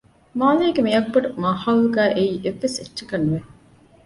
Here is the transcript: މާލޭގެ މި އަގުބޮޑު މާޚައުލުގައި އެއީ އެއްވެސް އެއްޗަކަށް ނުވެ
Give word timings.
މާލޭގެ 0.39 0.81
މި 0.85 0.91
އަގުބޮޑު 0.95 1.29
މާޚައުލުގައި 1.43 2.13
އެއީ 2.15 2.35
އެއްވެސް 2.43 2.77
އެއްޗަކަށް 2.79 3.25
ނުވެ 3.27 3.39